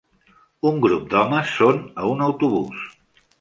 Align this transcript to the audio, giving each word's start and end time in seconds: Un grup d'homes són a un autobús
Un 0.69 0.79
grup 0.85 1.03
d'homes 1.11 1.51
són 1.59 1.79
a 2.05 2.09
un 2.15 2.25
autobús 2.29 2.83